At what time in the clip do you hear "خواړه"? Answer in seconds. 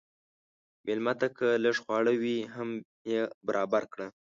1.83-2.13